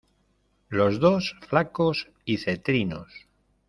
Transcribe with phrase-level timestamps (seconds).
[0.69, 3.27] los dos flacos y cetrinos: